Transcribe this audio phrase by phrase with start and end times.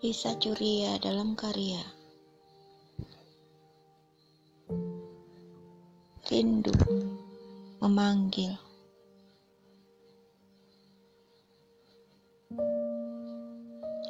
[0.00, 1.84] Lisa Curia dalam karya.
[6.24, 6.72] Rindu
[7.84, 8.56] memanggil.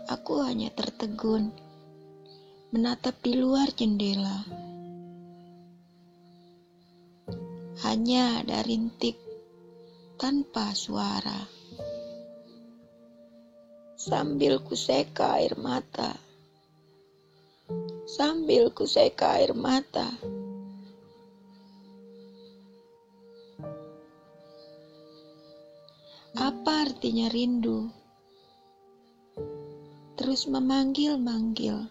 [0.07, 1.50] Aku hanya tertegun
[2.70, 4.46] menatap di luar jendela.
[7.82, 9.18] Hanya ada rintik
[10.22, 11.59] tanpa suara
[14.00, 16.16] sambil kuseka air mata.
[18.09, 20.09] Sambil kuseka air mata.
[26.32, 27.92] Apa artinya rindu?
[30.16, 31.84] Terus memanggil-manggil.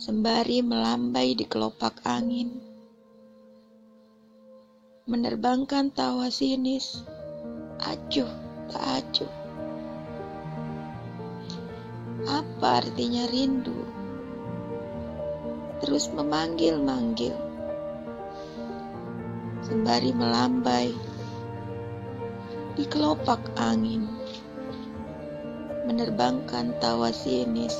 [0.00, 2.48] Sembari melambai di kelopak angin.
[5.04, 7.04] Menerbangkan tawa sinis.
[7.84, 9.32] Acuh tak acuh.
[12.24, 13.84] Apa artinya rindu?
[15.84, 17.36] Terus memanggil-manggil.
[19.64, 20.92] Sembari melambai
[22.74, 24.08] di kelopak angin.
[25.84, 27.76] Menerbangkan tawa sinis.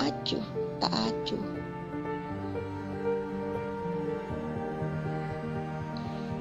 [0.00, 0.44] Acuh
[0.80, 1.44] tak acuh.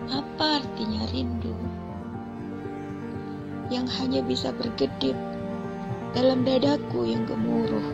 [0.09, 1.48] Apa artinya rindu?
[3.69, 5.13] Yang hanya bisa berkedip
[6.17, 7.93] dalam dadaku yang gemuruh,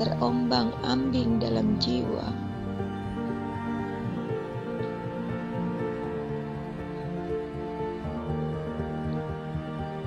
[0.00, 2.32] terombang-ambing dalam jiwa.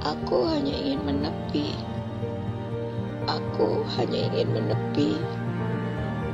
[0.02, 1.78] Aku hanya ingin menepi.
[3.30, 5.20] Aku hanya ingin menepi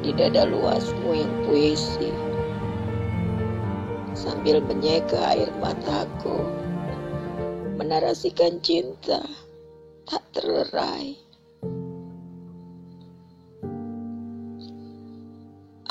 [0.04, 2.12] di dada luasmu yang puisi
[4.14, 6.63] sambil menyeka air mataku
[7.84, 9.20] menarasikan cinta
[10.08, 11.20] tak terlerai.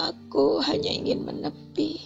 [0.00, 2.00] Aku hanya ingin menepi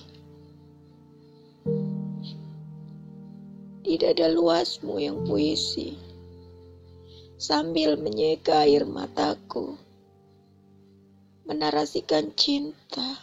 [3.87, 5.95] di dada luasmu yang puisi
[7.39, 9.79] sambil menyeka air mataku
[11.47, 13.23] menarasikan cinta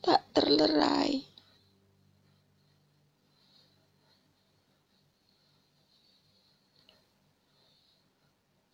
[0.00, 1.37] tak terlerai.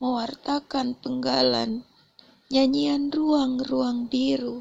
[0.05, 1.81] Mewartakan penggalan
[2.53, 4.61] nyanyian ruang-ruang biru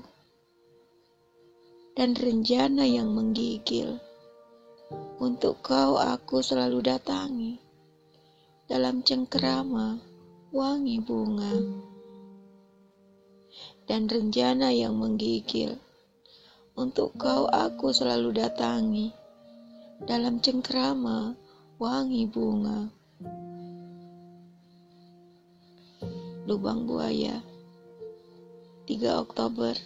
[2.00, 4.00] dan rencana yang menggigil.
[5.20, 7.60] Untuk kau aku selalu datangi
[8.72, 10.00] dalam cengkerama
[10.56, 11.52] wangi bunga
[13.84, 15.76] dan rencana yang menggigil.
[16.80, 19.12] Untuk kau aku selalu datangi
[20.08, 21.36] dalam cengkerama
[21.84, 22.88] wangi bunga.
[26.44, 27.40] Lubang Buaya
[28.84, 29.80] 3 Oktober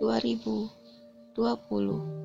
[0.00, 2.21] 2020